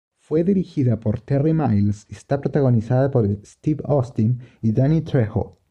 [0.17, 5.59] Fue dirigida por Terry Miles y está protagonizada por Steve Austin y Danny Trejo.